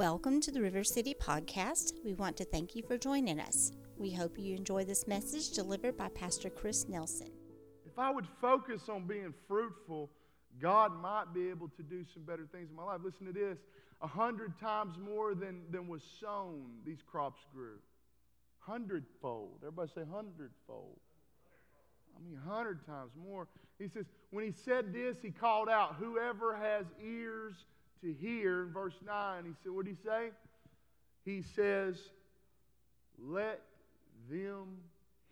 [0.00, 2.02] Welcome to the River City Podcast.
[2.02, 3.72] We want to thank you for joining us.
[3.98, 7.28] We hope you enjoy this message delivered by Pastor Chris Nelson.
[7.84, 10.10] If I would focus on being fruitful,
[10.58, 13.00] God might be able to do some better things in my life.
[13.04, 13.58] Listen to this
[14.00, 17.76] a hundred times more than, than was sown, these crops grew.
[18.60, 19.58] Hundredfold.
[19.60, 20.98] Everybody say hundredfold.
[22.16, 23.48] I mean, a hundred times more.
[23.78, 27.66] He says, when he said this, he called out, Whoever has ears
[28.02, 28.62] to hear.
[28.62, 30.30] In verse 9, he said, What did he say?
[31.24, 31.96] He says,
[33.18, 33.60] Let
[34.30, 34.78] them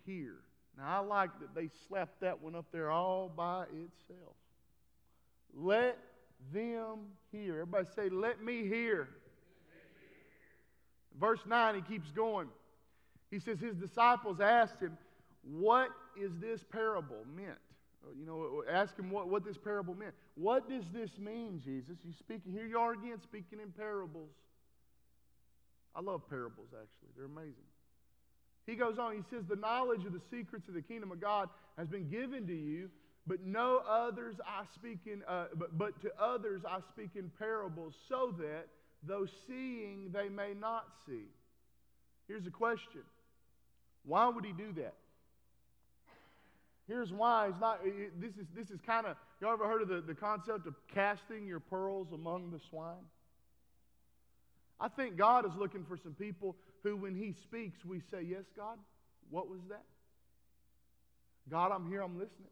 [0.04, 0.34] hear.
[0.76, 4.36] Now, I like that they slapped that one up there all by itself.
[5.54, 5.98] Let
[6.52, 6.98] them
[7.32, 7.54] hear.
[7.54, 9.08] Everybody say, Let me hear.
[11.18, 12.48] Verse 9, he keeps going.
[13.30, 14.96] He says, His disciples asked him,
[15.42, 15.90] What
[16.20, 17.58] is this parable meant?
[18.18, 20.14] You know, ask him what, what this parable meant.
[20.34, 21.96] What does this mean, Jesus?
[22.04, 24.30] You speak, here you are again speaking in parables.
[25.94, 27.08] I love parables, actually.
[27.16, 27.66] They're amazing.
[28.66, 31.48] He goes on, he says, The knowledge of the secrets of the kingdom of God
[31.76, 32.90] has been given to you,
[33.26, 37.94] but no others I speak in, uh, but, but to others I speak in parables,
[38.08, 38.66] so that
[39.02, 41.24] though seeing they may not see.
[42.26, 43.02] Here's a question
[44.04, 44.94] Why would he do that?
[46.88, 47.48] Here's why.
[47.48, 50.00] It's not, eh, eh, this is, this is kind of, y'all ever heard of the,
[50.00, 53.04] the concept of casting your pearls among the swine?
[54.80, 58.44] I think God is looking for some people who, when He speaks, we say, Yes,
[58.56, 58.78] God,
[59.28, 59.84] what was that?
[61.50, 62.48] God, I'm here, I'm listening.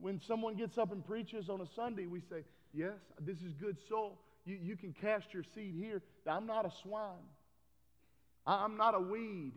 [0.00, 3.78] When someone gets up and preaches on a Sunday, we say, Yes, this is good
[3.88, 4.18] soul.
[4.44, 6.02] You, you can cast your seed here.
[6.26, 7.28] I'm not a swine,
[8.46, 9.52] I'm not a weed.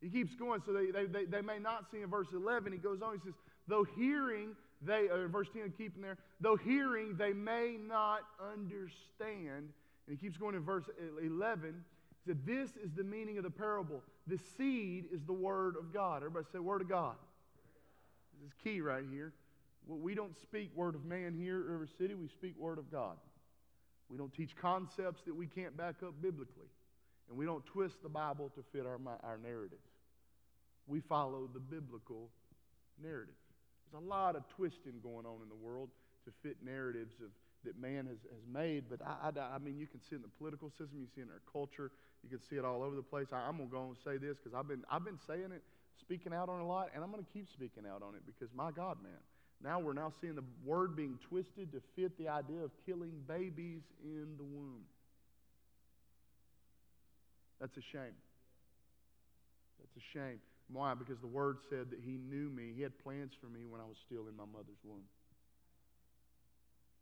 [0.00, 2.72] He keeps going, so they, they, they, they, may not see in verse 11.
[2.72, 3.34] He goes on, he says,
[3.66, 4.50] though hearing,
[4.82, 8.20] they, uh, verse 10, keeping there, though hearing, they may not
[8.52, 9.70] understand.
[10.06, 10.84] And he keeps going in verse
[11.22, 11.84] 11.
[12.24, 14.02] He said, this is the meaning of the parable.
[14.26, 16.18] The seed is the word of God.
[16.18, 17.14] Everybody say, word of God.
[18.38, 19.32] This is key right here.
[19.86, 22.14] We don't speak word of man here at River City.
[22.14, 23.16] We speak word of God.
[24.08, 26.68] We don't teach concepts that we can't back up biblically.
[27.28, 29.78] And we don't twist the Bible to fit our, our narrative.
[30.86, 32.30] We follow the biblical
[33.02, 33.34] narrative.
[33.90, 35.90] There's a lot of twisting going on in the world
[36.24, 37.30] to fit narratives of,
[37.64, 38.84] that man has, has made.
[38.88, 41.20] But I, I, I mean, you can see it in the political system, you see
[41.20, 41.90] it in our culture,
[42.22, 43.26] you can see it all over the place.
[43.32, 45.62] I, am going to go and say this because I've been, I've been saying it,
[46.00, 48.22] speaking out on it a lot, and I'm going to keep speaking out on it
[48.24, 49.18] because, my God, man,
[49.62, 53.82] now we're now seeing the word being twisted to fit the idea of killing babies
[54.04, 54.84] in the womb.
[57.60, 58.16] That's a shame.
[59.80, 60.40] That's a shame.
[60.72, 60.94] Why?
[60.94, 62.72] Because the Word said that He knew me.
[62.74, 65.04] He had plans for me when I was still in my mother's womb.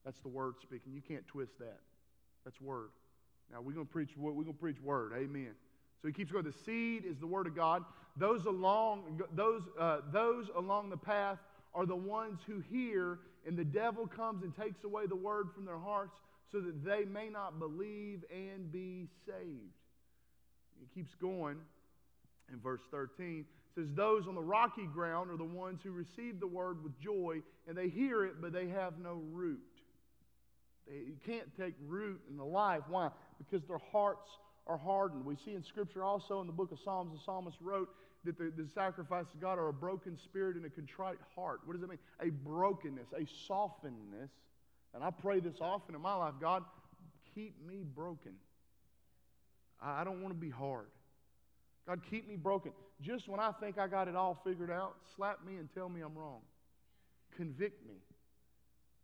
[0.05, 0.93] That's the Word speaking.
[0.93, 1.81] You can't twist that.
[2.45, 2.91] That's Word.
[3.51, 4.11] Now we're going to preach.
[4.17, 5.13] We're to preach Word.
[5.17, 5.53] Amen.
[6.03, 6.45] So he keeps going.
[6.45, 7.85] The seed is the Word of God.
[8.17, 11.39] Those along those uh, those along the path
[11.75, 15.65] are the ones who hear, and the devil comes and takes away the Word from
[15.65, 16.17] their hearts,
[16.53, 19.73] so that they may not believe and be saved.
[20.79, 21.57] He keeps going
[22.53, 26.47] in verse 13 says those on the rocky ground are the ones who receive the
[26.47, 29.61] word with joy and they hear it but they have no root.
[30.87, 32.83] They you can't take root in the life.
[32.89, 33.11] Why?
[33.39, 34.29] Because their hearts
[34.67, 35.25] are hardened.
[35.25, 37.89] We see in scripture also in the book of psalms the psalmist wrote
[38.25, 41.61] that the, the sacrifices of god are a broken spirit and a contrite heart.
[41.65, 41.99] What does that mean?
[42.21, 44.31] A brokenness a softenness.
[44.95, 46.63] And i pray this often in my life god
[47.35, 48.35] keep me broken.
[49.83, 50.87] I, I don't want to be hard
[51.87, 52.73] God, keep me broken.
[53.01, 56.01] Just when I think I got it all figured out, slap me and tell me
[56.01, 56.41] I'm wrong.
[57.37, 57.97] Convict me.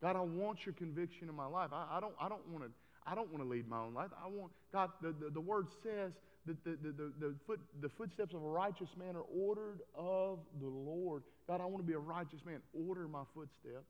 [0.01, 1.71] God, I want your conviction in my life.
[1.73, 2.71] I, I don't, I don't want to.
[3.07, 4.11] I don't want to lead my own life.
[4.23, 4.91] I want God.
[5.01, 6.13] The, the, the word says
[6.47, 10.39] that the, the, the, the, foot, the footsteps of a righteous man are ordered of
[10.61, 11.23] the Lord.
[11.49, 12.61] God, I want to be a righteous man.
[12.73, 13.89] Order my footsteps.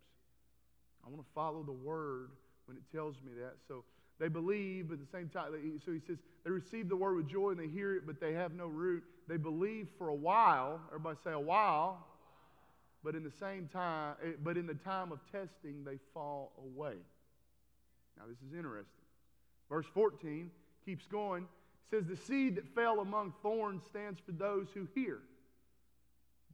[1.05, 2.31] I want to follow the word
[2.67, 3.55] when it tells me that.
[3.67, 3.85] So
[4.21, 5.53] they believe, but at the same time,
[5.85, 8.35] so he says, they receive the word with joy and they hear it, but they
[8.35, 9.03] have no root.
[9.27, 10.79] They believe for a while.
[10.89, 12.07] Everybody say a while.
[13.03, 16.97] But in the same time, eh, but in the time of testing, they fall away.
[18.19, 19.05] Now, this is interesting.
[19.71, 20.51] Verse 14
[20.85, 21.45] keeps going.
[21.45, 25.21] It says, The seed that fell among thorns stands for those who hear.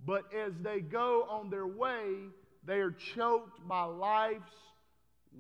[0.05, 2.29] But as they go on their way,
[2.65, 4.53] they are choked by life's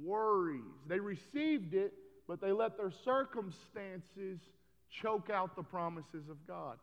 [0.02, 0.62] worries.
[0.88, 1.92] They received it,
[2.28, 4.40] but they let their circumstances
[4.90, 6.78] choke out the promises of God.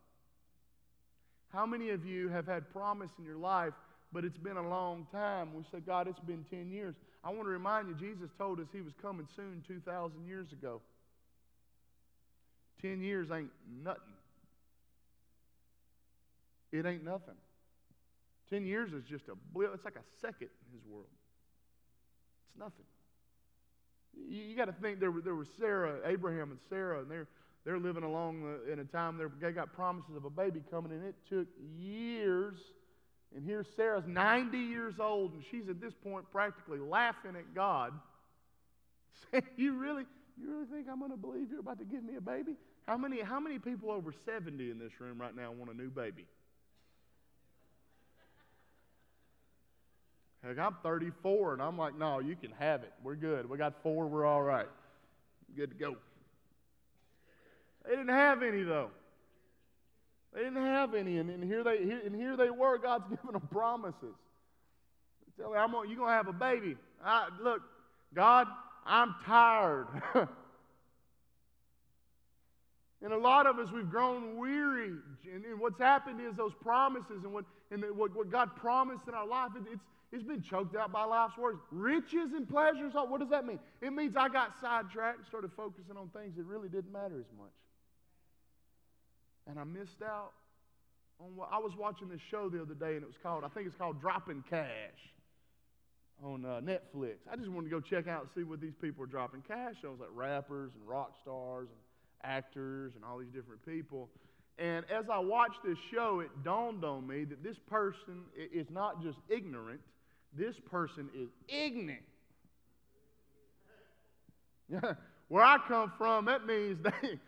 [1.52, 3.74] How many of you have had promise in your life,
[4.12, 5.54] but it's been a long time?
[5.54, 6.94] We say, God, it's been 10 years.
[7.22, 10.80] I want to remind you, Jesus told us he was coming soon 2,000 years ago.
[12.82, 13.50] 10 years ain't
[13.82, 14.00] nothing.
[16.72, 17.36] It ain't nothing.
[18.50, 19.70] 10 years is just a blip.
[19.74, 21.06] It's like a second in his world.
[22.50, 22.84] It's nothing.
[24.28, 27.28] You, you got to think there, there was Sarah, Abraham and Sarah, and they're,
[27.64, 31.04] they're living along the, in a time they got promises of a baby coming, and
[31.04, 31.46] it took
[31.78, 32.56] years.
[33.34, 37.92] And here Sarah's 90 years old, and she's at this point practically laughing at God,
[39.30, 40.04] saying, "You really,
[40.40, 42.54] you really think I'm going to believe you're about to give me a baby?
[42.86, 45.90] How many, how many people over 70 in this room right now want a new
[45.90, 46.26] baby?
[50.46, 52.92] Heck, I'm 34, and I'm like, no, you can have it.
[53.02, 53.48] We're good.
[53.48, 54.06] We got four.
[54.06, 54.66] We're all right.
[55.56, 55.96] Good to go.
[57.84, 58.90] They didn't have any, though.
[60.34, 62.76] They didn't have any, and, and here they here, and here they were.
[62.76, 64.16] God's giving them promises.
[65.38, 66.76] Tell me, I'm gonna, you're gonna have a baby.
[67.02, 67.62] I, look,
[68.12, 68.46] God,
[68.84, 69.86] I'm tired.
[73.02, 74.92] and a lot of us, we've grown weary.
[75.32, 79.14] And, and what's happened is those promises and what and what, what God promised in
[79.14, 79.82] our life, it, it's
[80.12, 81.58] it's been choked out by life's worries.
[81.70, 83.58] Riches and pleasures, what does that mean?
[83.80, 87.30] It means I got sidetracked and started focusing on things that really didn't matter as
[87.38, 87.50] much.
[89.46, 90.32] And I missed out
[91.20, 93.48] on what I was watching this show the other day, and it was called, I
[93.48, 95.14] think it's called Dropping Cash
[96.22, 97.16] on uh, Netflix.
[97.30, 99.74] I just wanted to go check out and see what these people are dropping cash
[99.84, 101.78] on, It was like rappers and rock stars and
[102.22, 104.08] actors and all these different people.
[104.58, 109.02] And as I watched this show, it dawned on me that this person is not
[109.02, 109.80] just ignorant,
[110.36, 112.02] this person is ignorant.
[115.28, 117.18] Where I come from, that means they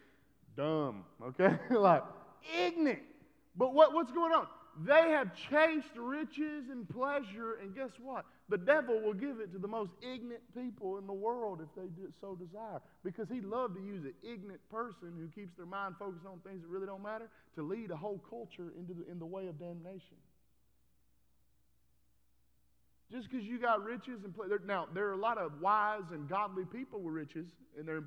[0.57, 1.57] dumb, okay?
[1.71, 2.03] like
[2.59, 3.03] ignorant.
[3.57, 4.47] But what, what's going on?
[4.85, 8.27] They have chased riches and pleasure, and guess what?
[8.51, 11.89] The devil will give it to the most ignorant people in the world if they
[12.21, 12.81] so desire.
[13.03, 16.61] Because he'd love to use an ignorant person who keeps their mind focused on things
[16.61, 19.59] that really don't matter to lead a whole culture into the, in the way of
[19.59, 20.21] damnation.
[23.11, 26.29] Just because you got riches and play, now there are a lot of wise and
[26.29, 27.47] godly people with riches,
[27.79, 28.03] and they're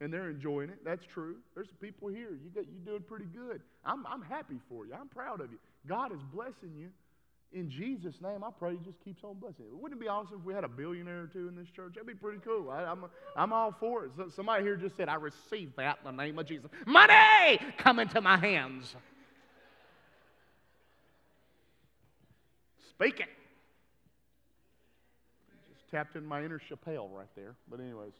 [0.00, 0.84] and they're enjoying it.
[0.84, 1.36] That's true.
[1.54, 2.28] There's people here.
[2.30, 3.62] You got you doing pretty good.
[3.86, 4.92] I'm I'm happy for you.
[4.92, 5.58] I'm proud of you.
[5.88, 6.90] God is blessing you.
[7.52, 9.64] In Jesus' name, I pray He just keeps on blessing.
[9.70, 9.78] You.
[9.78, 11.94] Wouldn't it be awesome if we had a billionaire or two in this church?
[11.94, 12.68] That'd be pretty cool.
[12.68, 14.10] I, am I'm, I'm all for it.
[14.14, 17.98] So, somebody here just said, "I receive that in the name of Jesus." Money come
[17.98, 18.94] into my hands.
[22.90, 23.28] Speak it
[25.94, 27.54] tapped in my inner Chappelle right there.
[27.70, 28.14] But, anyways.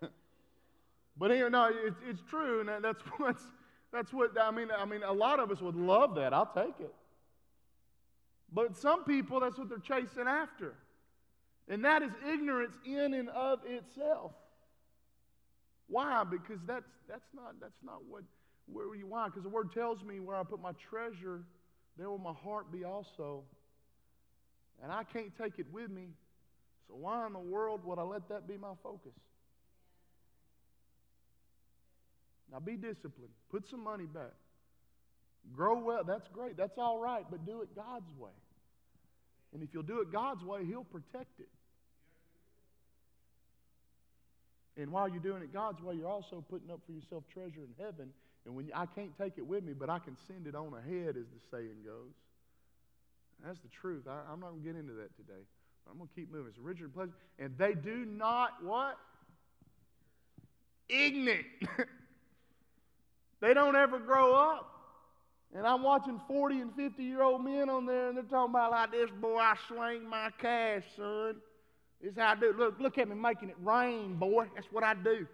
[1.18, 3.42] but anyway, no, it's, it's true, and that's what's.
[3.92, 4.68] That's what I mean.
[4.76, 6.32] I mean, a lot of us would love that.
[6.32, 6.92] I'll take it.
[8.52, 10.74] But some people, that's what they're chasing after.
[11.68, 14.32] And that is ignorance in and of itself.
[15.86, 16.24] Why?
[16.24, 18.22] Because that's, that's, not, that's not what,
[18.66, 19.26] where you, why?
[19.26, 21.44] Because the word tells me where I put my treasure,
[21.96, 23.44] there will my heart be also.
[24.82, 26.08] And I can't take it with me
[26.88, 29.12] so, why in the world would I let that be my focus?
[32.52, 33.32] Now, be disciplined.
[33.50, 34.34] Put some money back.
[35.54, 36.04] Grow well.
[36.04, 36.56] That's great.
[36.56, 37.24] That's all right.
[37.28, 38.30] But do it God's way.
[39.52, 41.48] And if you'll do it God's way, He'll protect it.
[44.76, 47.74] And while you're doing it God's way, you're also putting up for yourself treasure in
[47.78, 48.10] heaven.
[48.44, 50.74] And when you, I can't take it with me, but I can send it on
[50.74, 52.12] ahead, as the saying goes.
[53.44, 54.04] That's the truth.
[54.08, 55.42] I, I'm not going to get into that today.
[55.90, 56.48] I'm going to keep moving.
[56.48, 57.12] It's original pleasure.
[57.38, 58.96] And they do not what?
[60.88, 61.46] Ignorant.
[63.40, 64.70] they don't ever grow up.
[65.54, 68.72] And I'm watching 40 and 50 year old men on there, and they're talking about
[68.72, 71.36] like this, boy, I sling my cash, son.
[72.02, 72.56] This is how I do it.
[72.56, 74.46] Look, look at me making it rain, boy.
[74.54, 75.26] That's what I do.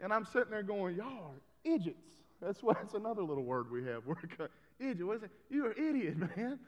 [0.00, 2.14] And I'm sitting there going, y'all are idiots.
[2.40, 4.04] That's what that's another little word we have.
[4.06, 4.14] We're
[4.78, 5.06] Idiot.
[5.06, 5.30] What is it?
[5.50, 6.58] You're an idiot, man.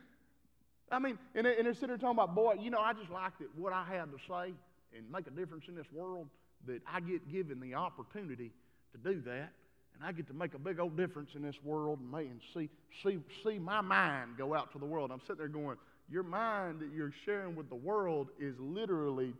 [0.90, 3.38] I mean, and, and they're sitting there talking about, boy, you know, I just like
[3.38, 4.52] that what I have to say
[4.96, 6.26] and make a difference in this world,
[6.66, 8.50] that I get given the opportunity
[8.92, 9.52] to do that.
[9.94, 12.68] And I get to make a big old difference in this world and, and see,
[13.04, 15.10] see, see my mind go out to the world.
[15.12, 15.76] I'm sitting there going,
[16.10, 19.34] your mind that you're sharing with the world is literally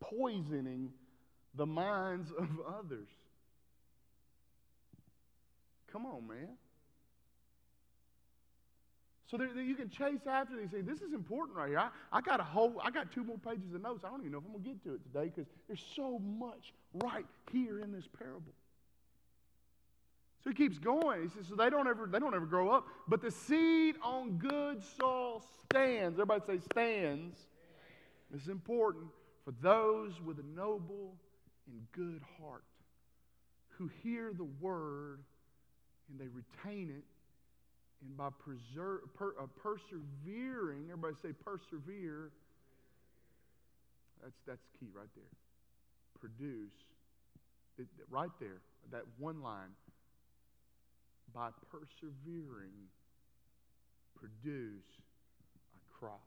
[0.00, 0.90] poisoning
[1.54, 3.08] the minds of others.
[5.92, 6.48] Come on, man.
[9.30, 10.86] So there, you can chase after these things.
[10.86, 11.78] This is important right here.
[11.78, 14.02] I, I got a whole, I got two more pages of notes.
[14.04, 16.18] I don't even know if I'm going to get to it today because there's so
[16.18, 18.54] much right here in this parable.
[20.42, 21.22] So he keeps going.
[21.24, 22.86] He says, so they don't ever, they don't ever grow up.
[23.06, 26.18] But the seed on good soil stands.
[26.18, 27.36] Everybody say stands.
[28.30, 29.06] This is important
[29.44, 31.16] for those with a noble
[31.66, 32.64] and good heart
[33.68, 35.20] who hear the word
[36.08, 37.04] and they retain it.
[38.02, 42.30] And by preser- per, uh, persevering, everybody say persevere.
[44.22, 45.24] That's, that's key right there.
[46.20, 46.74] Produce.
[47.78, 49.70] It, right there, that one line.
[51.34, 52.88] By persevering,
[54.16, 54.86] produce
[55.74, 56.20] a crop.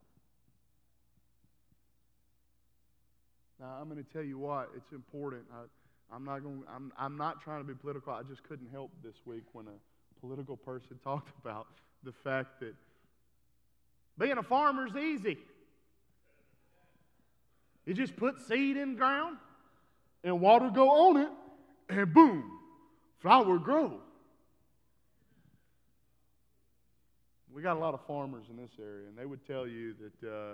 [3.60, 5.44] Now, I'm going to tell you what, it's important.
[5.54, 6.64] I, I'm not going.
[6.74, 8.14] I'm, I'm not trying to be political.
[8.14, 9.78] I just couldn't help this week when a
[10.22, 11.68] political person talked about
[12.04, 12.76] the fact that
[14.18, 15.38] being a farmer is easy.
[17.86, 19.38] You just put seed in ground,
[20.24, 21.30] and water go on it,
[21.90, 22.44] and boom,
[23.20, 24.00] flower grow.
[27.54, 30.30] We got a lot of farmers in this area, and they would tell you that
[30.30, 30.54] uh,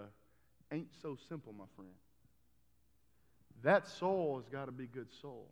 [0.71, 1.91] ain't so simple, my friend.
[3.63, 5.47] That soul has got to be good soul.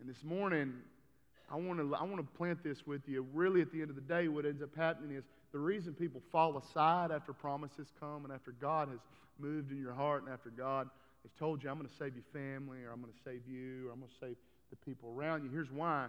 [0.00, 0.74] And this morning,
[1.50, 3.26] I want to I want to plant this with you.
[3.32, 6.20] Really, at the end of the day, what ends up happening is the reason people
[6.30, 8.98] fall aside after promises come and after God has
[9.38, 10.88] moved in your heart and after God
[11.22, 13.88] has told you, I'm going to save your family or I'm going to save you
[13.88, 14.36] or I'm going to save
[14.70, 15.50] the people around you.
[15.50, 16.08] Here's why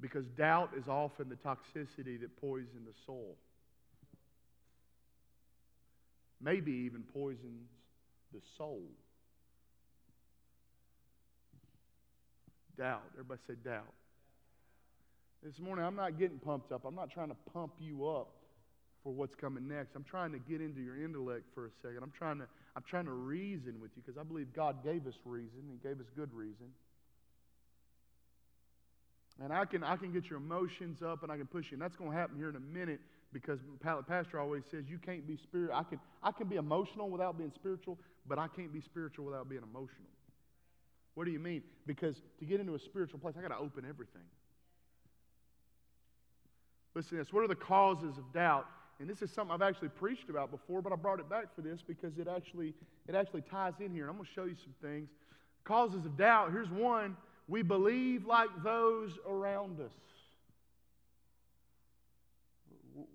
[0.00, 3.36] because doubt is often the toxicity that poisons the soul.
[6.40, 7.68] Maybe even poisons
[8.32, 8.82] the soul.
[12.76, 13.02] Doubt.
[13.14, 13.92] Everybody say doubt.
[15.44, 16.86] This morning, I'm not getting pumped up.
[16.86, 18.30] I'm not trying to pump you up
[19.02, 19.94] for what's coming next.
[19.94, 21.98] I'm trying to get into your intellect for a second.
[22.02, 25.12] I'm trying to, I'm trying to reason with you because I believe God gave us
[25.26, 25.68] reason.
[25.70, 26.72] He gave us good reason.
[29.42, 31.74] And I can, I can get your emotions up and I can push you.
[31.74, 35.26] And that's going to happen here in a minute because Pastor always says you can't
[35.26, 35.76] be spiritual.
[35.76, 39.50] I can, I can be emotional without being spiritual, but I can't be spiritual without
[39.50, 40.08] being emotional.
[41.14, 41.64] What do you mean?
[41.86, 44.22] Because to get into a spiritual place, I got to open everything.
[46.94, 47.32] Listen to this.
[47.32, 48.66] What are the causes of doubt?
[49.00, 51.62] And this is something I've actually preached about before, but I brought it back for
[51.62, 52.74] this because it actually,
[53.08, 54.04] it actually ties in here.
[54.04, 55.08] And I'm going to show you some things.
[55.64, 56.52] Causes of doubt.
[56.52, 57.16] Here's one.
[57.48, 59.92] We believe like those around us.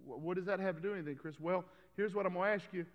[0.05, 1.39] What does that have to do with anything, Chris?
[1.39, 1.63] Well,
[1.95, 2.85] here's what I'm going to ask you.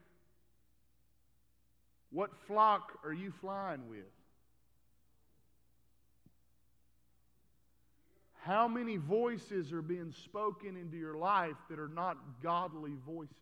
[2.11, 4.05] What flock are you flying with?
[8.45, 13.33] How many voices are being spoken into your life that are not godly voices?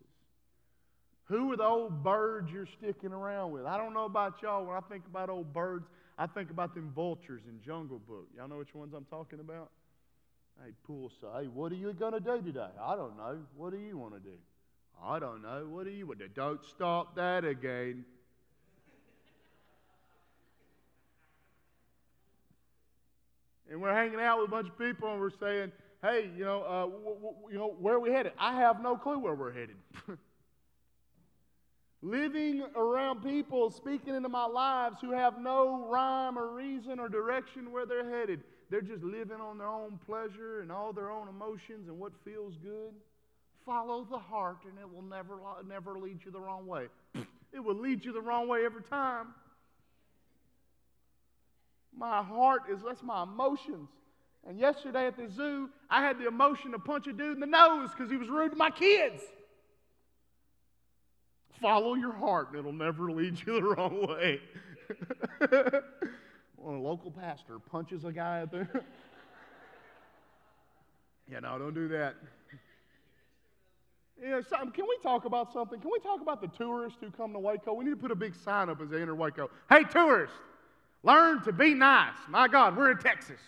[1.25, 3.67] Who are the old birds you're sticking around with?
[3.67, 4.65] I don't know about y'all.
[4.65, 8.29] When I think about old birds, I think about them vultures in Jungle Book.
[8.37, 9.71] Y'all know which ones I'm talking about?
[10.63, 11.43] Hey, poolside.
[11.43, 12.71] Hey, what are you going to do today?
[12.81, 13.41] I don't know.
[13.57, 14.37] What do you want to do?
[15.03, 15.67] I don't know.
[15.69, 16.35] What do you want to do?
[16.37, 18.05] Don't stop that again.
[23.73, 26.63] And we're hanging out with a bunch of people and we're saying, hey, you know,
[26.63, 28.33] uh, w- w- you know, where are we headed?
[28.39, 29.77] I have no clue where we're headed.
[32.03, 37.73] Living around people speaking into my lives who have no rhyme or reason or direction
[37.73, 38.43] where they're headed.
[38.71, 42.57] They're just living on their own pleasure and all their own emotions and what feels
[42.63, 42.93] good.
[43.65, 46.89] Follow the heart and it will never, never lead you the wrong way.
[47.55, 49.27] It will lead you the wrong way every time.
[51.97, 53.89] My heart is, that's my emotions.
[54.47, 57.47] And yesterday at the zoo, I had the emotion to punch a dude in the
[57.47, 59.23] nose because he was rude to my kids.
[61.61, 64.41] Follow your heart, and it'll never lead you the wrong way.
[66.57, 68.67] well, a local pastor punches a guy at the.
[71.31, 72.17] yeah, no, don't do that.
[74.21, 74.41] Yeah.
[74.51, 75.81] Can we talk about something?
[75.81, 77.75] Can we talk about the tourists who come to Waco?
[77.75, 79.51] We need to put a big sign up as they enter Waco.
[79.69, 80.37] Hey, tourists!
[81.03, 82.15] Learn to be nice.
[82.29, 83.41] My God, we're in Texas.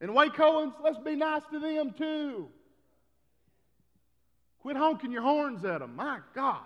[0.00, 2.48] And Wacoans, let's be nice to them too.
[4.60, 5.94] Quit honking your horns at them.
[5.96, 6.60] My God.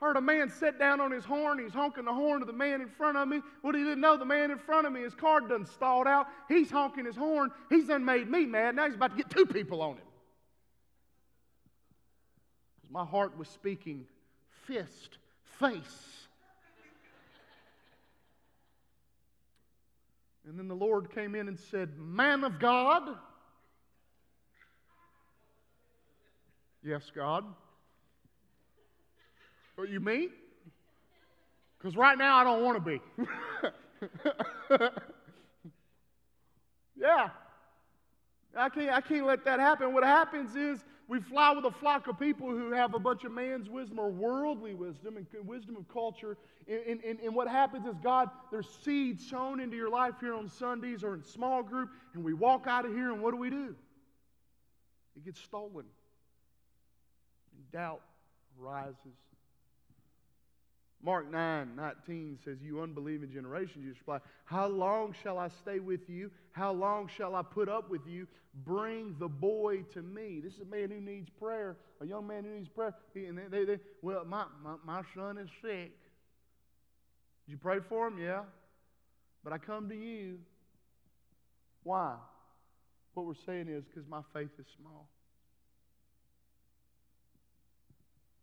[0.00, 1.58] Heard a man sit down on his horn.
[1.58, 3.42] He's honking the horn to the man in front of me.
[3.60, 6.26] What he didn't know, the man in front of me, his car done stalled out.
[6.48, 7.50] He's honking his horn.
[7.68, 8.76] He's done made me mad.
[8.76, 10.04] Now he's about to get two people on him.
[12.90, 14.06] My heart was speaking
[14.66, 15.18] fist,
[15.58, 16.19] face.
[20.46, 23.16] And then the Lord came in and said, Man of God.
[26.82, 27.44] Yes, God.
[29.76, 30.28] Are you me?
[31.78, 34.88] Because right now I don't want to be.
[37.00, 37.30] Yeah.
[38.56, 39.94] I can't, I can't let that happen.
[39.94, 43.32] What happens is we fly with a flock of people who have a bunch of
[43.32, 46.36] man's wisdom or worldly wisdom and wisdom of culture.
[46.68, 50.48] And, and, and what happens is, God, there's seeds sown into your life here on
[50.48, 53.50] Sundays or in small group, and we walk out of here, and what do we
[53.50, 53.74] do?
[55.16, 55.84] It gets stolen.
[57.56, 58.02] And doubt
[58.56, 58.94] rises.
[61.02, 66.08] Mark 9, 19 says, You unbelieving generation, Jesus replied, How long shall I stay with
[66.08, 66.30] you?
[66.52, 68.26] How long shall I put up with you?
[68.66, 70.40] Bring the boy to me.
[70.42, 72.94] This is a man who needs prayer, a young man who needs prayer.
[73.14, 75.92] He, and they, they, well, my, my, my son is sick.
[77.46, 78.18] Did you pray for him?
[78.18, 78.42] Yeah.
[79.42, 80.38] But I come to you.
[81.82, 82.16] Why?
[83.14, 85.08] What we're saying is because my faith is small.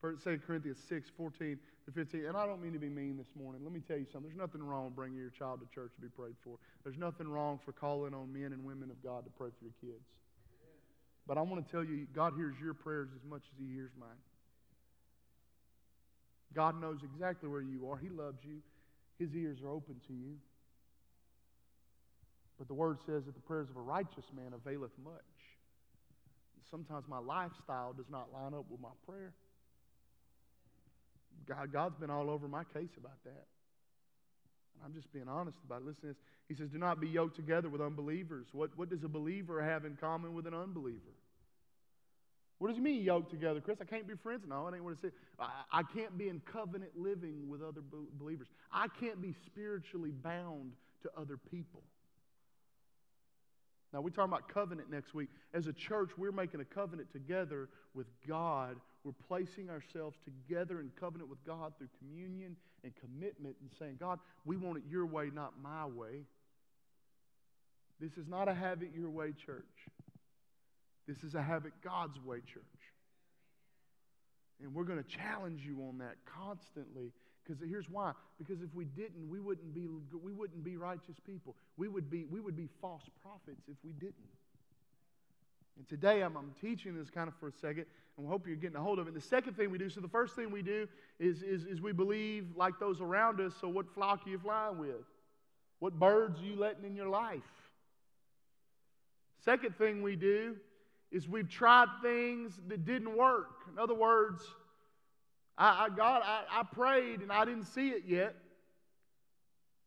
[0.01, 2.25] 2 Corinthians 6, 14 to 15.
[2.25, 3.61] And I don't mean to be mean this morning.
[3.63, 4.29] Let me tell you something.
[4.29, 6.57] There's nothing wrong with bringing your child to church to be prayed for.
[6.83, 9.73] There's nothing wrong for calling on men and women of God to pray for your
[9.81, 10.05] kids.
[11.27, 13.91] But I want to tell you, God hears your prayers as much as He hears
[13.99, 14.09] mine.
[16.53, 17.97] God knows exactly where you are.
[17.97, 18.59] He loves you.
[19.19, 20.35] His ears are open to you.
[22.57, 25.21] But the Word says that the prayers of a righteous man availeth much.
[26.71, 29.33] Sometimes my lifestyle does not line up with my prayer.
[31.47, 33.45] God, God's been all over my case about that.
[34.75, 35.85] And I'm just being honest about it.
[35.85, 36.17] Listen to this.
[36.47, 38.47] He says, Do not be yoked together with unbelievers.
[38.51, 41.13] What, what does a believer have in common with an unbeliever?
[42.59, 43.77] What does he mean yoked together, Chris?
[43.81, 44.43] I can't be friends.
[44.47, 45.11] No, I ain't what it says.
[45.39, 47.81] I, I can't be in covenant living with other
[48.19, 48.47] believers.
[48.71, 50.71] I can't be spiritually bound
[51.03, 51.83] to other people.
[53.93, 55.29] Now, we're talking about covenant next week.
[55.53, 60.91] As a church, we're making a covenant together with God we're placing ourselves together in
[60.99, 65.29] covenant with God through communion and commitment and saying, God, we want it your way,
[65.33, 66.25] not my way.
[68.01, 69.63] This is not a have it your way church.
[71.07, 72.63] This is a have it God's way church.
[74.61, 77.13] And we're going to challenge you on that constantly.
[77.43, 78.11] Because here's why.
[78.37, 79.87] Because if we didn't, we wouldn't be,
[80.21, 81.55] we wouldn't be righteous people.
[81.77, 84.35] We would be, we would be false prophets if we didn't.
[85.77, 87.85] And today I'm, I'm teaching this kind of for a second,
[88.17, 89.13] and we hope you're getting a hold of it.
[89.13, 90.87] And the second thing we do, so the first thing we do
[91.19, 93.53] is, is, is we believe like those around us.
[93.61, 95.05] So, what flock are you flying with?
[95.79, 97.41] What birds are you letting in your life?
[99.45, 100.55] Second thing we do
[101.11, 103.63] is we've tried things that didn't work.
[103.71, 104.43] In other words,
[105.57, 108.35] I, I God, I, I prayed and I didn't see it yet.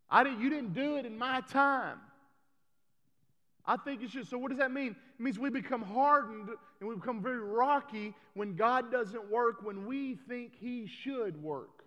[0.09, 1.99] I didn't, you didn't do it in my time.
[3.67, 4.97] I think it's just, so what does that mean?
[5.21, 6.49] It means we become hardened
[6.81, 11.85] and we become very rocky when God doesn't work when we think He should work.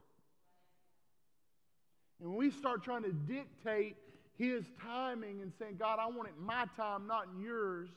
[2.19, 3.95] And when we start trying to dictate
[4.37, 7.89] His timing and saying, God, I want it in my time, not in yours,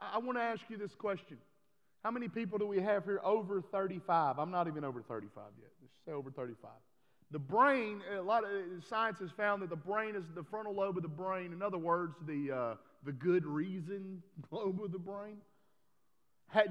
[0.00, 1.36] I, I want to ask you this question.
[2.02, 4.40] How many people do we have here over 35?
[4.40, 5.70] I'm not even over 35 yet.
[5.80, 6.70] Just say over 35.
[7.34, 8.50] The brain, a lot of
[8.88, 11.52] science has found that the brain is the frontal lobe of the brain.
[11.52, 15.38] In other words, the, uh, the good reason lobe of the brain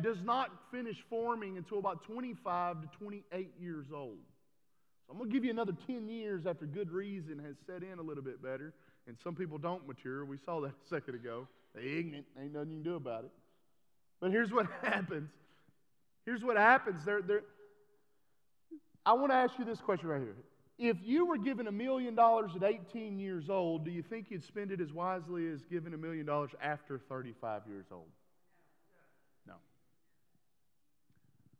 [0.02, 4.19] does not finish forming until about 25 to 28 years old.
[5.06, 7.99] So I'm going to give you another 10 years after good reason has set in
[7.99, 8.73] a little bit better.
[9.06, 10.23] And some people don't mature.
[10.23, 11.45] We saw that a second ago.
[11.76, 12.26] They ignorant.
[12.41, 13.32] Ain't nothing you can do about it.
[14.21, 15.30] But here's what happens.
[16.26, 17.04] Here's what happens.
[17.04, 17.43] They're, they're,
[19.06, 20.38] I want to ask you this question right here.
[20.79, 24.43] If you were given a million dollars at 18 years old, do you think you'd
[24.43, 28.09] spend it as wisely as giving a million dollars after 35 years old?
[29.47, 29.53] No.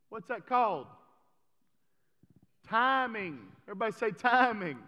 [0.08, 0.86] What's that called?
[2.68, 3.38] Timing.
[3.68, 4.78] Everybody say timing.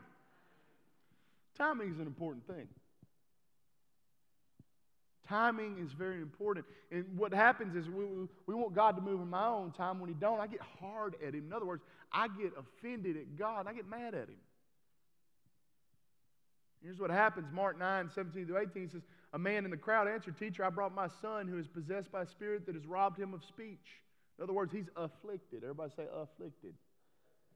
[1.57, 2.67] Timing is an important thing.
[5.29, 6.67] Timing is very important.
[6.91, 8.05] And what happens is we,
[8.47, 10.01] we want God to move in my own time.
[10.01, 11.47] When He don't, I get hard at Him.
[11.47, 13.67] In other words, I get offended at God.
[13.67, 14.39] I get mad at Him.
[16.83, 20.39] Here's what happens Mark 9, 17 through 18 says, A man in the crowd answered,
[20.39, 23.35] Teacher, I brought my son who is possessed by a spirit that has robbed him
[23.35, 24.03] of speech.
[24.39, 25.62] In other words, he's afflicted.
[25.62, 26.75] Everybody say afflicted.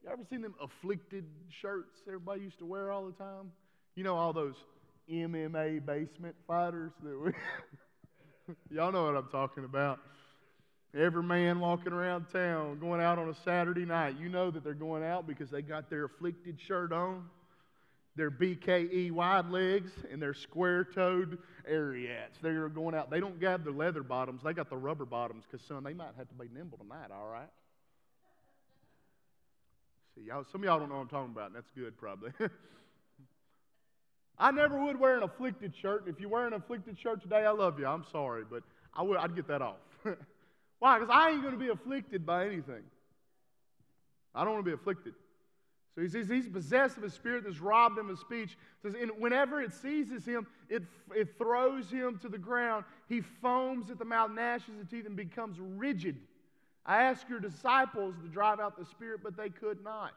[0.03, 3.53] You ever seen them afflicted shirts everybody used to wear all the time?
[3.95, 4.55] You know, all those
[5.11, 7.33] MMA basement fighters that we.
[8.71, 10.01] Y'all know what I'm talking about.
[10.95, 14.75] Every man walking around town, going out on a Saturday night, you know that they're
[14.75, 17.27] going out because they got their afflicted shirt on,
[18.17, 22.39] their BKE wide legs, and their square toed Ariats.
[22.43, 23.09] They're going out.
[23.09, 26.15] They don't have the leather bottoms, they got the rubber bottoms because, son, they might
[26.17, 27.51] have to be nimble tonight, all right?
[30.17, 32.33] See, y'all, some of y'all don't know what I'm talking about, and that's good probably.
[34.41, 36.05] I never would wear an afflicted shirt.
[36.07, 37.87] If you wear an afflicted shirt today, I love you.
[37.87, 38.63] I'm sorry, but
[38.95, 39.77] I would, I'd get that off.
[40.79, 40.99] Why?
[40.99, 42.83] Because I ain't going to be afflicted by anything.
[44.35, 45.13] I don't want to be afflicted.
[45.95, 48.57] So he says he's possessed of a spirit that's robbed him of speech.
[48.83, 52.87] Says, and whenever it seizes him, it, it throws him to the ground.
[53.09, 56.17] He foams at the mouth, gnashes the teeth, and becomes rigid.
[56.87, 60.13] I asked your disciples to drive out the spirit, but they could not.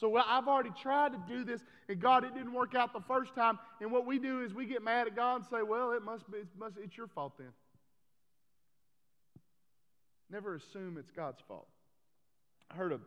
[0.00, 3.34] So I've already tried to do this, and God, it didn't work out the first
[3.34, 3.58] time.
[3.80, 6.30] And what we do is we get mad at God and say, "Well, it must
[6.30, 7.52] be, it must, it's your fault then."
[10.30, 11.68] Never assume it's God's fault.
[12.70, 13.02] I heard of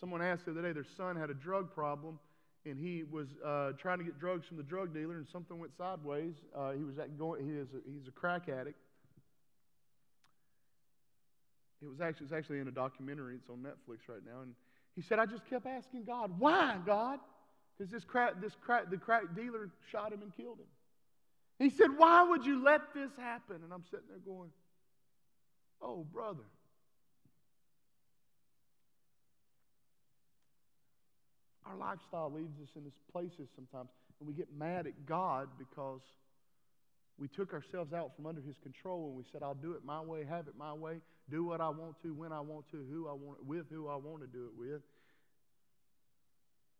[0.00, 2.18] someone asked the other day their son had a drug problem,
[2.64, 5.76] and he was uh, trying to get drugs from the drug dealer, and something went
[5.76, 6.34] sideways.
[6.56, 7.44] Uh, he was going.
[7.44, 8.78] He is a, he's a crack addict.
[11.82, 13.36] It was actually it's actually in a documentary.
[13.36, 14.54] It's on Netflix right now, and
[15.00, 17.20] he said, I just kept asking God, why, God?
[17.72, 20.66] Because this crack, this crack, the crack dealer shot him and killed him.
[21.58, 23.56] He said, Why would you let this happen?
[23.64, 24.50] And I'm sitting there going,
[25.80, 26.44] Oh, brother.
[31.64, 36.02] Our lifestyle leads us in these places sometimes, and we get mad at God because
[37.16, 40.02] we took ourselves out from under His control and we said, I'll do it my
[40.02, 40.96] way, have it my way,
[41.30, 43.96] do what I want to, when I want to, who I want, with who I
[43.96, 44.82] want to do it with.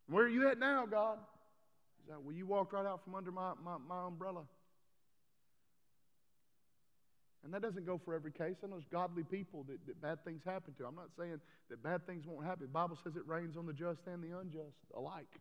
[0.07, 1.17] Where are you at now, God?
[2.01, 4.43] Is that, well, you walked right out from under my, my, my umbrella.
[7.43, 8.55] And that doesn't go for every case.
[8.63, 10.85] I know there's godly people that, that bad things happen to.
[10.85, 12.63] I'm not saying that bad things won't happen.
[12.63, 15.39] The Bible says it rains on the just and the unjust alike.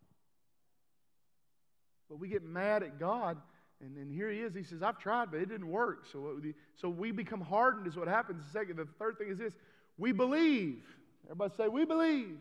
[2.08, 3.36] But we get mad at God,
[3.80, 4.54] and, and here he is.
[4.54, 6.04] He says, I've tried, but it didn't work.
[6.12, 6.38] So,
[6.76, 8.44] so we become hardened, is what happens.
[8.44, 9.54] The, second, the third thing is this
[9.96, 10.82] we believe.
[11.26, 12.36] Everybody say, We believe.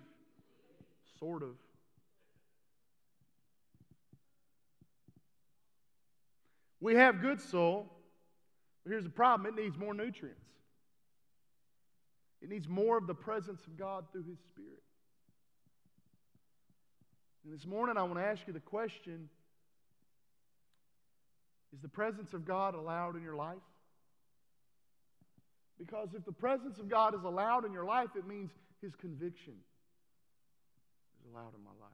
[1.20, 1.50] Sort of.
[6.82, 7.92] We have good soil,
[8.84, 10.40] but here's the problem it needs more nutrients.
[12.42, 14.82] It needs more of the presence of God through His Spirit.
[17.44, 19.28] And this morning, I want to ask you the question
[21.74, 23.58] Is the presence of God allowed in your life?
[25.78, 28.52] Because if the presence of God is allowed in your life, it means
[28.82, 29.54] His conviction
[31.20, 31.92] is allowed in my life.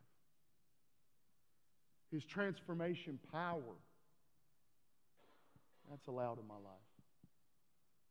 [2.12, 3.76] His transformation power
[5.90, 6.64] that's allowed in my life.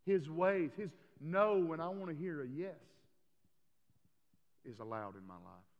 [0.07, 2.74] His ways, His no when I want to hear a yes
[4.64, 5.70] is allowed in my life.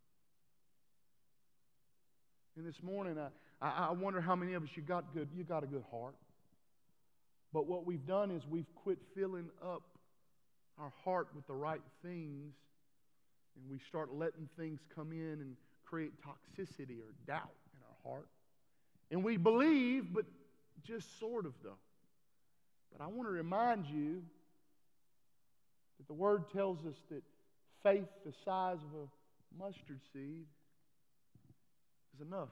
[2.57, 3.29] And this morning, I,
[3.61, 5.29] I wonder how many of us you got good.
[5.35, 6.17] You got a good heart.
[7.53, 9.83] But what we've done is we've quit filling up
[10.79, 12.53] our heart with the right things,
[13.57, 18.29] and we start letting things come in and create toxicity or doubt in our heart.
[19.11, 20.25] And we believe, but
[20.83, 21.79] just sort of, though.
[22.93, 24.23] But I want to remind you
[25.99, 27.23] that the Word tells us that
[27.83, 30.47] faith the size of a mustard seed
[32.15, 32.49] is enough.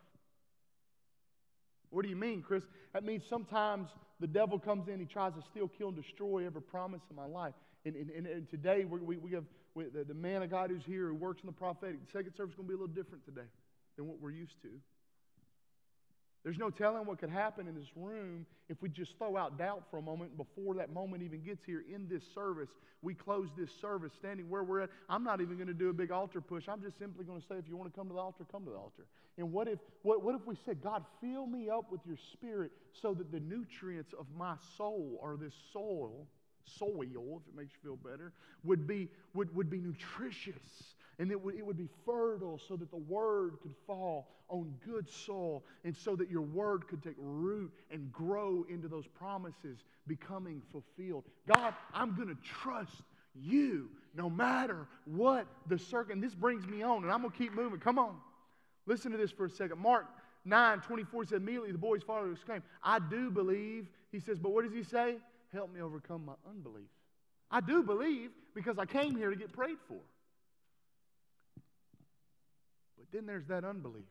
[1.92, 2.62] What do you mean, Chris?
[2.94, 6.62] That means sometimes the devil comes in, he tries to steal, kill, and destroy every
[6.62, 7.54] promise in my life.
[7.84, 10.84] And, and, and, and today we, we have we, the, the man of God who's
[10.86, 11.96] here who works in the prophetic.
[12.06, 13.48] The second service is going to be a little different today
[13.96, 14.68] than what we're used to.
[16.44, 19.84] There's no telling what could happen in this room if we just throw out doubt
[19.90, 22.68] for a moment before that moment even gets here in this service.
[23.00, 24.90] We close this service standing where we're at.
[25.08, 26.68] I'm not even going to do a big altar push.
[26.68, 28.64] I'm just simply going to say, if you want to come to the altar, come
[28.64, 29.04] to the altar.
[29.38, 32.72] And what if, what, what if we said, God, fill me up with your spirit
[32.92, 36.26] so that the nutrients of my soul or this soil,
[36.64, 38.32] soil, if it makes you feel better,
[38.64, 40.56] would be, would, would be nutritious
[41.18, 45.08] and it would, it would be fertile so that the word could fall on good
[45.08, 50.62] soil and so that your word could take root and grow into those promises becoming
[50.70, 51.24] fulfilled.
[51.46, 53.02] God, I'm going to trust
[53.34, 55.80] you no matter what the.
[56.10, 57.80] And this brings me on, and I'm going to keep moving.
[57.80, 58.16] Come on.
[58.86, 59.78] Listen to this for a second.
[59.78, 60.06] Mark
[60.44, 63.88] 9 24 said, Immediately the boy's father exclaimed, I do believe.
[64.10, 65.16] He says, But what does he say?
[65.52, 66.88] Help me overcome my unbelief.
[67.50, 69.98] I do believe because I came here to get prayed for.
[73.12, 74.04] Then there's that unbelief.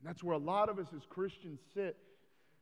[0.00, 1.96] And that's where a lot of us as Christians sit.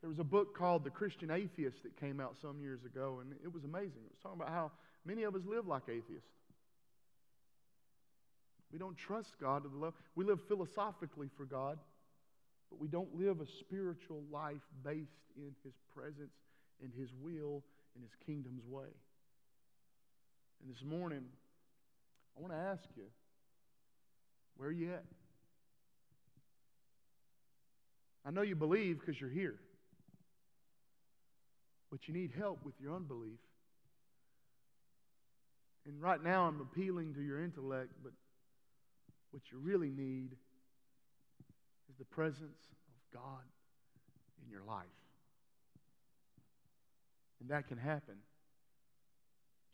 [0.00, 3.32] There was a book called The Christian Atheist that came out some years ago, and
[3.42, 4.02] it was amazing.
[4.04, 4.70] It was talking about how
[5.04, 6.28] many of us live like atheists.
[8.72, 9.94] We don't trust God to the level.
[10.14, 11.78] We live philosophically for God,
[12.70, 16.32] but we don't live a spiritual life based in His presence,
[16.82, 17.62] in His will,
[17.94, 18.88] in His kingdom's way.
[20.62, 21.24] And this morning,
[22.36, 23.04] I want to ask you,
[24.56, 25.04] where are you at?
[28.24, 29.56] I know you believe because you're here,
[31.90, 33.40] but you need help with your unbelief.
[35.84, 38.12] And right now, I'm appealing to your intellect, but
[39.32, 40.36] what you really need
[41.90, 43.42] is the presence of God
[44.44, 44.86] in your life.
[47.40, 48.14] And that can happen.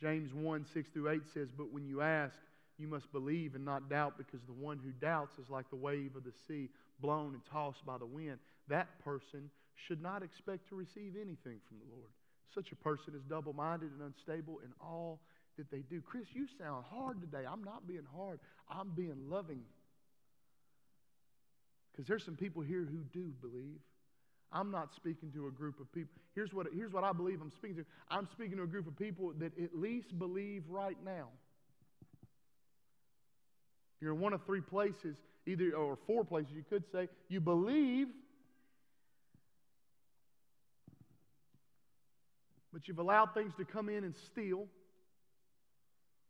[0.00, 2.34] James 1 6 through 8 says, But when you ask,
[2.78, 6.14] you must believe and not doubt, because the one who doubts is like the wave
[6.16, 6.68] of the sea,
[7.00, 8.38] blown and tossed by the wind.
[8.68, 9.50] That person
[9.86, 12.10] should not expect to receive anything from the Lord.
[12.54, 15.20] Such a person is double minded and unstable in all
[15.56, 16.00] that they do.
[16.00, 17.44] Chris, you sound hard today.
[17.50, 18.38] I'm not being hard,
[18.70, 19.62] I'm being loving.
[21.92, 23.80] Because there's some people here who do believe.
[24.52, 26.10] I'm not speaking to a group of people.
[26.34, 28.96] Here's what, here's what I believe I'm speaking to I'm speaking to a group of
[28.96, 31.28] people that at least believe right now.
[34.00, 37.08] You're in one of three places, either, or four places, you could say.
[37.28, 38.06] You believe,
[42.72, 44.66] but you've allowed things to come in and steal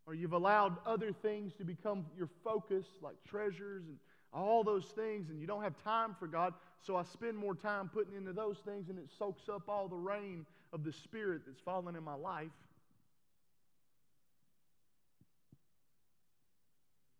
[0.08, 3.98] or you've allowed other things to become your focus, like treasures and
[4.32, 7.88] all those things, and you don't have time for God, so I spend more time
[7.92, 11.60] putting into those things, and it soaks up all the rain of the Spirit that's
[11.60, 12.48] fallen in my life.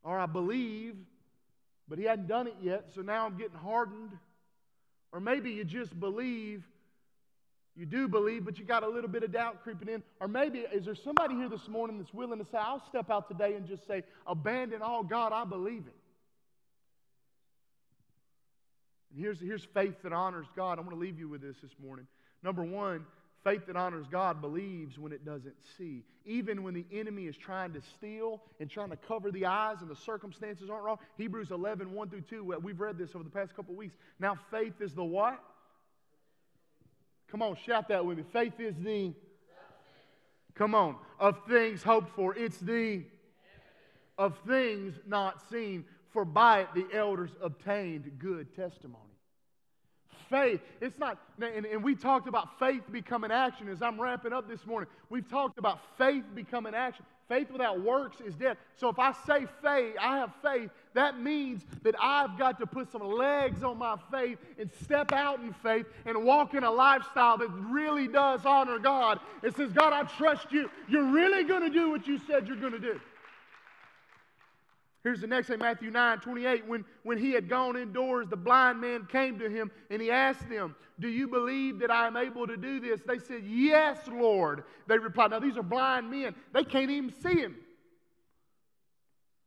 [0.02, 0.96] Or I believe,
[1.88, 4.10] but He hadn't done it yet, so now I'm getting hardened.
[5.12, 6.62] Or maybe you just believe
[7.78, 10.02] you do believe, but you got a little bit of doubt creeping in.
[10.20, 13.28] Or maybe, is there somebody here this morning that's willing to say, I'll step out
[13.28, 15.97] today and just say, abandon all God, I believe it.
[19.10, 20.78] And here's, here's faith that honors God.
[20.78, 22.06] I want to leave you with this this morning.
[22.42, 23.04] Number one,
[23.44, 26.04] faith that honors God believes when it doesn't see.
[26.24, 29.90] Even when the enemy is trying to steal and trying to cover the eyes and
[29.90, 30.98] the circumstances aren't wrong.
[31.16, 33.94] Hebrews 11, 1 through 2, we've read this over the past couple weeks.
[34.18, 35.42] Now, faith is the what?
[37.30, 38.24] Come on, shout that with me.
[38.32, 39.12] Faith is the.
[40.54, 40.96] Come on.
[41.20, 42.34] Of things hoped for.
[42.34, 43.04] It's the.
[44.16, 45.84] Of things not seen.
[46.18, 49.04] For by it the elders obtained good testimony.
[50.28, 54.48] Faith, it's not, and, and we talked about faith becoming action as I'm wrapping up
[54.48, 54.90] this morning.
[55.10, 57.04] We've talked about faith becoming action.
[57.28, 58.56] Faith without works is dead.
[58.74, 62.90] So if I say faith, I have faith, that means that I've got to put
[62.90, 67.38] some legs on my faith and step out in faith and walk in a lifestyle
[67.38, 69.20] that really does honor God.
[69.44, 70.68] It says, God, I trust you.
[70.88, 73.00] You're really going to do what you said you're going to do.
[75.04, 76.66] Here's the next thing, Matthew 9, 28.
[76.66, 80.48] When, when he had gone indoors, the blind man came to him and he asked
[80.48, 83.00] them, Do you believe that I am able to do this?
[83.06, 84.64] They said, Yes, Lord.
[84.88, 86.34] They replied, Now these are blind men.
[86.52, 87.56] They can't even see him.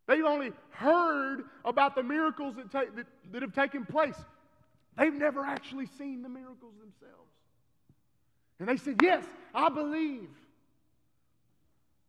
[0.08, 4.18] They've only heard about the miracles that, take, that, that have taken place.
[4.98, 7.30] They've never actually seen the miracles themselves.
[8.60, 10.30] And they said, Yes, I believe.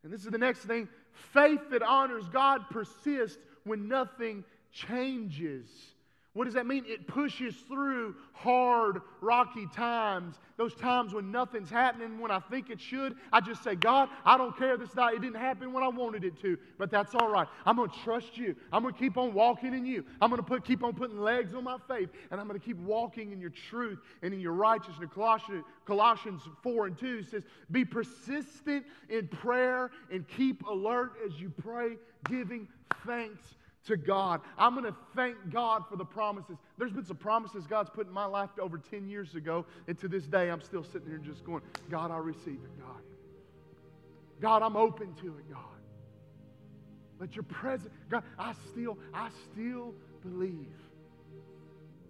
[0.05, 0.89] And this is the next thing
[1.33, 5.69] faith that honors God persists when nothing changes.
[6.35, 6.85] What does that mean?
[6.87, 10.37] It pushes through hard, rocky times.
[10.57, 13.17] Those times when nothing's happening when I think it should.
[13.31, 15.15] I just say, God, I don't care this night.
[15.15, 17.47] It didn't happen when I wanted it to, but that's all right.
[17.67, 18.57] I'm going to trust you.
[18.73, 20.07] I'm going to keep on walking in you.
[20.23, 22.79] I'm going to keep on putting legs on my faith, and I'm going to keep
[22.79, 25.11] walking in your truth and in your righteousness.
[25.13, 31.51] Colossians, Colossians 4 and 2 says, Be persistent in prayer and keep alert as you
[31.51, 32.69] pray, giving
[33.05, 34.41] thanks to God.
[34.57, 36.57] I'm going to thank God for the promises.
[36.79, 40.09] There's been some promises God's put in my life over 10 years ago, and to
[40.09, 43.03] this day, I'm still sitting here just going, God, I receive it, God.
[44.41, 45.61] God, I'm open to it, God.
[47.19, 50.75] Let your presence, God, I still, I still believe.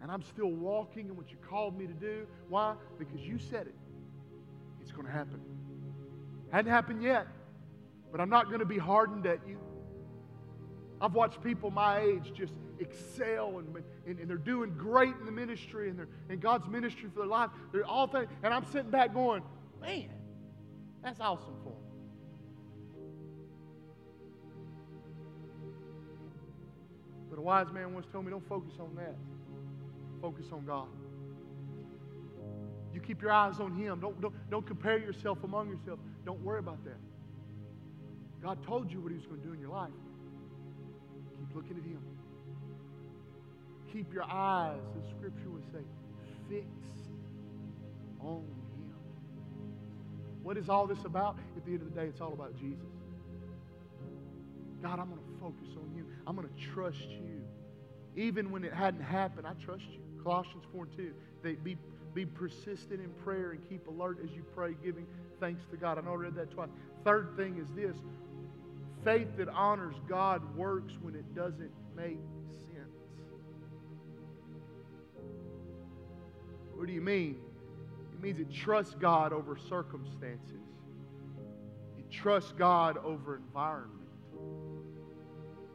[0.01, 2.27] And I'm still walking in what you called me to do.
[2.49, 2.75] Why?
[2.99, 3.75] Because you said it.
[4.81, 5.41] It's going to happen.
[6.51, 7.27] Hadn't happened yet,
[8.11, 9.59] but I'm not going to be hardened at you.
[11.03, 15.33] I've watched people my age just excel and, and, and, they're doing great in the
[15.33, 17.51] ministry and, they're, in God's ministry for their life.
[17.73, 19.43] They're all things, and I'm sitting back going,
[19.81, 20.11] man,
[21.03, 21.79] that's awesome for them.
[27.31, 29.17] But a wise man once told me, don't focus on that.
[30.21, 30.87] Focus on God.
[32.95, 33.99] You keep your eyes on Him.
[33.99, 35.99] Don't, don't, don't compare yourself among yourself.
[36.25, 36.99] Don't worry about that.
[38.41, 39.91] God told you what He was going to do in your life
[41.55, 42.03] looking at Him.
[43.93, 45.85] Keep your eyes, the scripture would say,
[46.49, 47.11] fixed
[48.21, 48.45] on
[48.79, 48.95] Him.
[50.43, 51.39] What is all this about?
[51.57, 52.85] At the end of the day, it's all about Jesus.
[54.83, 56.05] God, I'm going to focus on you.
[56.27, 57.43] I'm going to trust you.
[58.17, 60.01] Even when it hadn't happened, I trust you.
[60.23, 61.15] Colossians 4 and 2.
[61.43, 61.77] They be,
[62.15, 65.07] be persistent in prayer and keep alert as you pray, giving
[65.41, 65.99] thanks to God.
[65.99, 66.69] I know I read that twice.
[67.05, 67.97] Third thing is this
[69.05, 72.89] faith that honors God works when it doesn't make sense.
[76.75, 77.37] What do you mean?
[78.13, 80.61] It means it trusts God over circumstances.
[81.99, 84.09] It trusts God over environment.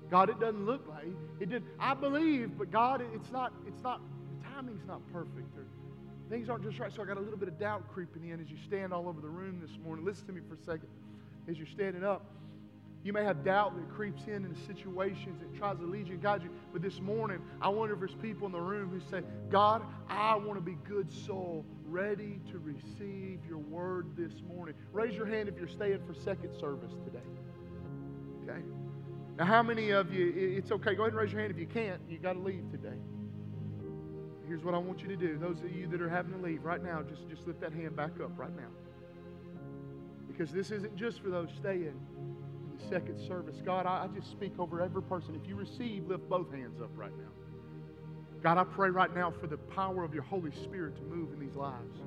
[0.09, 1.07] God, it doesn't look like
[1.39, 1.63] it did.
[1.79, 3.53] I believe, but God, it's not.
[3.67, 4.01] It's not.
[4.41, 5.65] The timing's not perfect, or
[6.29, 6.93] things aren't just right.
[6.93, 9.19] So I got a little bit of doubt creeping in as you stand all over
[9.19, 10.05] the room this morning.
[10.05, 10.87] Listen to me for a second.
[11.49, 12.25] As you're standing up,
[13.07, 16.21] you may have doubt that creeps in in situations that tries to lead you and
[16.21, 16.49] guide you.
[16.73, 20.35] But this morning, I wonder if there's people in the room who say, God, I
[20.35, 24.75] want to be good soul, ready to receive your word this morning.
[24.91, 27.25] Raise your hand if you're staying for second service today.
[28.43, 28.59] Okay?
[29.37, 31.65] Now, how many of you, it's okay, go ahead and raise your hand if you
[31.65, 32.97] can't, you got to leave today.
[34.49, 35.37] Here's what I want you to do.
[35.37, 37.95] Those of you that are having to leave right now, just, just lift that hand
[37.95, 38.69] back up right now.
[40.27, 41.97] Because this isn't just for those staying
[42.89, 43.57] second service.
[43.65, 45.35] God, I, just speak over every person.
[45.35, 47.31] If you receive, lift both hands up right now.
[48.41, 51.39] God, I pray right now for the power of your Holy Spirit to move in
[51.39, 51.99] these lives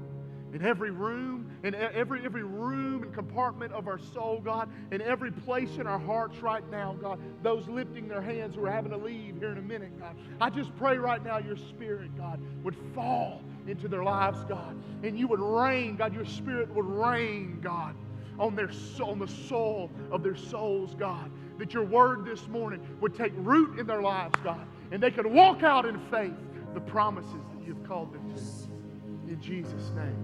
[0.52, 5.30] in every room, in every, every room and compartment of our soul, God, in every
[5.30, 8.96] place in our hearts right now, God, those lifting their hands who are having to
[8.96, 10.16] leave here in a minute, God.
[10.40, 15.18] I just pray right now your spirit, God, would fall into their lives, God, and
[15.18, 17.94] you would reign, God, your spirit would reign, God,
[18.40, 18.70] on their
[19.02, 21.30] on the soul of their souls, God.
[21.58, 25.26] That your word this morning would take root in their lives, God, and they could
[25.26, 26.32] walk out in faith
[26.74, 29.30] the promises that you've called them to.
[29.30, 30.16] In Jesus' name.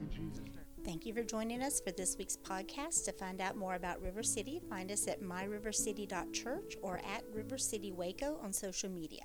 [0.00, 0.52] In Jesus' name.
[0.84, 3.04] Thank you for joining us for this week's podcast.
[3.06, 7.90] To find out more about River City, find us at myrivercity.church or at River City
[7.90, 9.24] Waco on social media.